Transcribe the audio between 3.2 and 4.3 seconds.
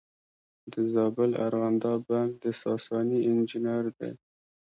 انجینر دی